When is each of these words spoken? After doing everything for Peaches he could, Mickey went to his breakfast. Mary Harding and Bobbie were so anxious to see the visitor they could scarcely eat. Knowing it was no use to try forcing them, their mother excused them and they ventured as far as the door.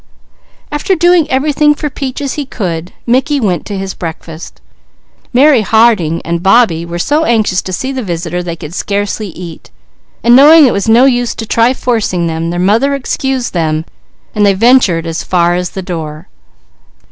After 0.71 0.95
doing 0.95 1.29
everything 1.29 1.75
for 1.75 1.87
Peaches 1.87 2.33
he 2.33 2.43
could, 2.47 2.91
Mickey 3.05 3.39
went 3.39 3.67
to 3.67 3.77
his 3.77 3.93
breakfast. 3.93 4.59
Mary 5.31 5.61
Harding 5.61 6.23
and 6.23 6.41
Bobbie 6.41 6.87
were 6.87 6.97
so 6.97 7.23
anxious 7.25 7.61
to 7.61 7.71
see 7.71 7.91
the 7.91 8.01
visitor 8.01 8.41
they 8.41 8.55
could 8.55 8.73
scarcely 8.73 9.27
eat. 9.27 9.69
Knowing 10.23 10.65
it 10.65 10.73
was 10.73 10.89
no 10.89 11.05
use 11.05 11.35
to 11.35 11.45
try 11.45 11.71
forcing 11.75 12.25
them, 12.25 12.49
their 12.49 12.59
mother 12.59 12.95
excused 12.95 13.53
them 13.53 13.85
and 14.33 14.43
they 14.43 14.55
ventured 14.55 15.05
as 15.05 15.23
far 15.23 15.53
as 15.53 15.69
the 15.69 15.83
door. 15.83 16.27